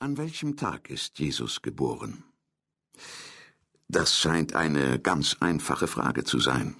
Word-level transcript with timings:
An 0.00 0.16
welchem 0.16 0.56
Tag 0.56 0.90
ist 0.90 1.18
Jesus 1.18 1.60
geboren? 1.60 2.22
Das 3.88 4.16
scheint 4.16 4.54
eine 4.54 5.00
ganz 5.00 5.38
einfache 5.40 5.88
Frage 5.88 6.22
zu 6.22 6.38
sein 6.38 6.76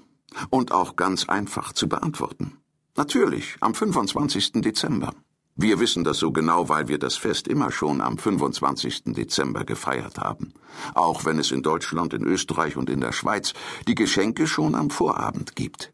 und 0.51 0.71
auch 0.71 0.95
ganz 0.95 1.29
einfach 1.29 1.73
zu 1.73 1.89
beantworten. 1.89 2.59
Natürlich, 2.97 3.57
am 3.59 3.75
25. 3.75 4.63
Dezember. 4.63 5.15
Wir 5.57 5.81
wissen 5.81 6.05
das 6.05 6.19
so 6.19 6.31
genau, 6.31 6.69
weil 6.69 6.87
wir 6.87 7.01
das 7.01 7.17
Fest 7.17 7.49
immer 7.49 7.73
schon 7.73 8.01
am 8.01 8.19
25. 8.19 9.03
Dezember 9.07 9.65
gefeiert 9.65 10.19
haben, 10.19 10.55
auch 10.95 11.25
wenn 11.25 11.41
es 11.41 11.51
in 11.51 11.63
Deutschland, 11.63 12.15
in 12.15 12.23
Österreich 12.23 12.77
und 12.77 12.89
in 12.89 13.01
der 13.01 13.11
Schweiz 13.11 13.53
die 13.89 13.97
Geschenke 13.97 14.47
schon 14.47 14.77
am 14.77 14.91
Vorabend 14.91 15.57
gibt. 15.57 15.93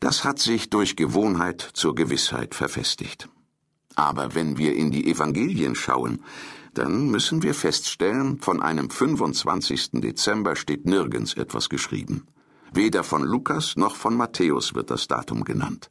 Das 0.00 0.24
hat 0.24 0.40
sich 0.40 0.68
durch 0.68 0.94
Gewohnheit 0.94 1.70
zur 1.72 1.94
Gewissheit 1.94 2.54
verfestigt. 2.54 3.30
Aber 3.98 4.36
wenn 4.36 4.56
wir 4.58 4.76
in 4.76 4.92
die 4.92 5.10
Evangelien 5.10 5.74
schauen, 5.74 6.22
dann 6.72 7.10
müssen 7.10 7.42
wir 7.42 7.52
feststellen, 7.52 8.38
von 8.38 8.62
einem 8.62 8.90
25. 8.90 9.90
Dezember 9.94 10.54
steht 10.54 10.86
nirgends 10.86 11.34
etwas 11.34 11.68
geschrieben. 11.68 12.28
Weder 12.72 13.02
von 13.02 13.24
Lukas 13.24 13.74
noch 13.74 13.96
von 13.96 14.16
Matthäus 14.16 14.72
wird 14.76 14.92
das 14.92 15.08
Datum 15.08 15.42
genannt. 15.42 15.90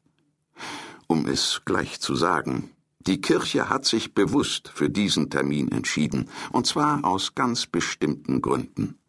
Um 1.08 1.26
es 1.26 1.64
gleich 1.66 2.00
zu 2.00 2.16
sagen, 2.16 2.70
die 3.00 3.20
Kirche 3.20 3.70
hat 3.70 3.84
sich 3.84 4.14
bewusst 4.14 4.72
für 4.74 4.90
diesen 4.90 5.30
Termin 5.30 5.70
entschieden, 5.70 6.30
und 6.54 6.66
zwar 6.66 7.04
aus 7.04 7.36
ganz 7.36 7.66
bestimmten 7.66 8.42
Gründen. 8.42 9.00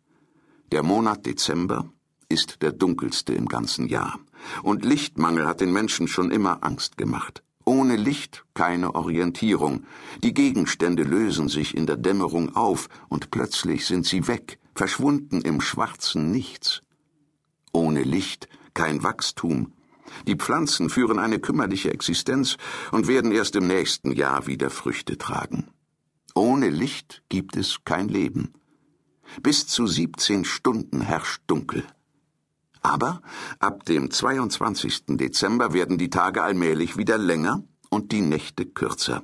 Der 0.73 0.83
Monat 0.83 1.25
Dezember 1.25 1.89
ist 2.28 2.62
der 2.62 2.73
dunkelste 2.73 3.33
im 3.33 3.47
ganzen 3.47 3.87
Jahr, 3.87 4.19
und 4.65 4.84
Lichtmangel 4.84 5.47
hat 5.47 5.61
den 5.61 5.73
Menschen 5.73 6.09
schon 6.09 6.33
immer 6.33 6.65
Angst 6.65 6.97
gemacht. 6.97 7.45
Ohne 7.69 7.97
Licht 7.97 8.47
keine 8.55 8.95
Orientierung. 8.95 9.85
Die 10.25 10.33
Gegenstände 10.33 11.03
lösen 11.03 11.51
sich 11.51 11.77
in 11.77 11.85
der 11.85 11.99
Dämmerung 11.99 12.57
auf, 12.57 12.89
und 13.11 13.31
plötzlich 13.31 13.85
sind 13.85 14.07
sie 14.07 14.27
weg, 14.27 14.59
verschwunden 14.75 15.42
im 15.42 15.61
schwarzen 15.61 16.31
Nichts. 16.31 16.81
Ohne 17.70 18.05
Licht 18.05 18.48
kein 18.73 19.03
Wachstum. 19.03 19.75
Die 20.27 20.37
Pflanzen 20.37 20.89
führen 20.89 21.19
eine 21.19 21.41
kümmerliche 21.41 21.92
Existenz 21.92 22.57
und 22.91 23.07
werden 23.07 23.33
erst 23.33 23.55
im 23.55 23.67
nächsten 23.67 24.12
Jahr 24.12 24.47
wieder 24.47 24.70
Früchte 24.70 25.19
tragen. 25.19 25.69
Ohne 26.35 26.70
Licht 26.70 27.23
gibt 27.29 27.55
es 27.55 27.85
kein 27.85 28.09
Leben. 28.09 28.55
Bis 29.42 29.67
zu 29.67 29.87
17 29.87 30.47
Stunden 30.47 31.03
herrscht 31.03 31.42
Dunkel. 31.47 31.85
Aber 32.83 33.21
ab 33.59 33.84
dem 33.84 34.11
22. 34.11 35.05
Dezember 35.17 35.73
werden 35.73 35.98
die 35.98 36.11
Tage 36.11 36.43
allmählich 36.43 36.97
wieder 36.97 37.19
länger 37.19 37.62
und 37.91 38.12
die 38.12 38.20
Nächte 38.20 38.67
kürzer. 38.67 39.23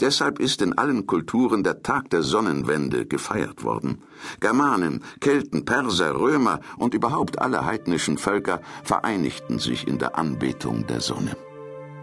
Deshalb 0.00 0.38
ist 0.38 0.62
in 0.62 0.78
allen 0.78 1.06
Kulturen 1.06 1.64
der 1.64 1.82
Tag 1.82 2.10
der 2.10 2.22
Sonnenwende 2.22 3.06
gefeiert 3.06 3.64
worden. 3.64 4.02
Germanen, 4.38 5.02
Kelten, 5.20 5.64
Perser, 5.64 6.14
Römer 6.14 6.60
und 6.76 6.94
überhaupt 6.94 7.40
alle 7.40 7.64
heidnischen 7.64 8.16
Völker 8.16 8.60
vereinigten 8.84 9.58
sich 9.58 9.88
in 9.88 9.98
der 9.98 10.16
Anbetung 10.16 10.86
der 10.86 11.00
Sonne. 11.00 11.36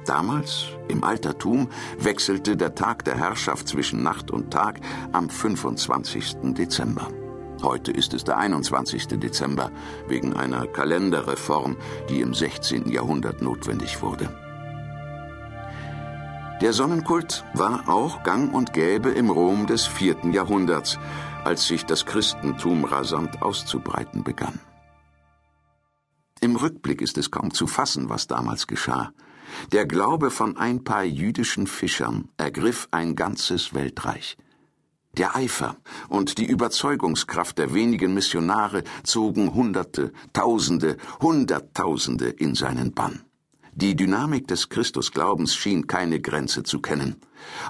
Damals, 0.06 0.66
im 0.88 1.04
Altertum, 1.04 1.70
wechselte 1.98 2.58
der 2.58 2.76
Tag 2.76 3.06
der 3.06 3.16
Herrschaft 3.16 3.68
zwischen 3.68 4.04
Nacht 4.04 4.30
und 4.30 4.52
Tag 4.52 4.80
am 5.14 5.30
25. 5.30 6.38
Dezember. 6.54 7.25
Heute 7.64 7.92
ist 7.92 8.14
es 8.14 8.24
der 8.24 8.38
21. 8.38 9.08
Dezember, 9.20 9.72
wegen 10.08 10.34
einer 10.34 10.68
Kalenderreform, 10.68 11.78
die 12.10 12.22
im 12.22 12.34
16. 12.34 12.92
Jahrhundert 12.92 13.42
notwendig 13.42 14.02
wurde. 14.02 14.30
Der 16.62 16.72
Sonnenkult 16.72 17.44
war 17.54 17.90
auch 17.90 18.24
gang 18.24 18.54
und 18.54 18.72
gäbe 18.72 19.10
im 19.10 19.30
Rom 19.30 19.68
des 19.68 19.86
vierten 19.86 20.32
Jahrhunderts, 20.32 20.98
als 21.44 21.68
sich 21.68 21.86
das 21.86 22.06
Christentum 22.06 22.86
rasant 22.86 23.42
auszubreiten 23.42 24.24
begann. 24.24 24.60
Im 26.42 26.56
Rückblick 26.56 27.02
ist 27.02 27.18
es 27.18 27.32
kaum 27.32 27.54
zu 27.54 27.68
fassen, 27.68 28.10
was 28.10 28.28
damals 28.28 28.68
geschah. 28.68 29.12
Der 29.72 29.86
Glaube 29.86 30.32
von 30.32 30.58
ein 30.58 30.84
paar 30.84 31.04
jüdischen 31.04 31.68
Fischern 31.68 32.30
ergriff 32.38 32.88
ein 32.92 33.16
ganzes 33.16 33.74
Weltreich. 33.74 34.38
Der 35.18 35.34
Eifer 35.34 35.78
und 36.10 36.38
die 36.40 36.46
Überzeugungskraft 36.46 37.58
der 37.58 37.74
wenigen 37.74 38.14
Missionare 38.14 38.84
zogen 39.04 39.54
Hunderte, 39.54 40.12
Tausende, 40.34 40.98
Hunderttausende 41.22 42.28
in 42.28 42.54
seinen 42.54 42.94
Bann. 42.94 43.24
Die 43.74 43.96
Dynamik 43.96 44.48
des 44.50 44.68
Christusglaubens 44.68 45.56
schien 45.56 45.88
keine 45.88 46.20
Grenze 46.20 46.64
zu 46.64 46.82
kennen. 46.82 47.16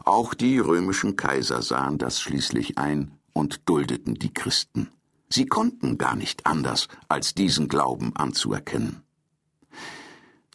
Auch 0.06 0.34
die 0.34 0.58
römischen 0.58 1.18
Kaiser 1.18 1.62
sahen 1.62 2.00
das 2.00 2.20
schließlich 2.20 2.80
ein 2.80 3.12
und 3.34 3.70
duldeten 3.70 4.16
die 4.16 4.34
Christen. 4.34 4.90
Sie 5.30 5.46
konnten 5.46 6.00
gar 6.00 6.16
nicht 6.16 6.48
anders, 6.48 6.88
als 7.10 7.36
diesen 7.36 7.68
Glauben 7.68 8.16
anzuerkennen. 8.16 9.04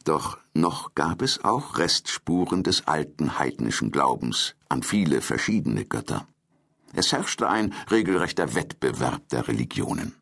Doch 0.05 0.39
noch 0.55 0.95
gab 0.97 1.22
es 1.22 1.45
auch 1.45 1.78
Restspuren 1.78 2.65
des 2.65 2.89
alten 2.89 3.39
heidnischen 3.39 3.93
Glaubens 3.93 4.57
an 4.69 4.83
viele 4.83 5.21
verschiedene 5.21 5.84
Götter. 5.84 6.27
Es 6.93 7.12
herrschte 7.12 7.49
ein 7.49 7.73
regelrechter 7.91 8.55
Wettbewerb 8.55 9.28
der 9.28 9.49
Religionen. 9.49 10.15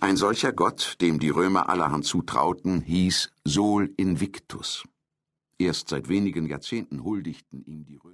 Ein 0.00 0.16
solcher 0.16 0.52
Gott, 0.52 0.96
dem 1.02 1.20
die 1.20 1.28
Römer 1.28 1.68
allerhand 1.68 2.06
zutrauten, 2.06 2.80
hieß 2.80 3.30
Sol 3.44 3.92
Invictus. 3.98 4.84
Erst 5.58 5.90
seit 5.90 6.08
wenigen 6.08 6.46
Jahrzehnten 6.46 7.04
huldigten 7.04 7.62
ihm 7.66 7.84
die 7.84 7.96
Römer 7.96 8.08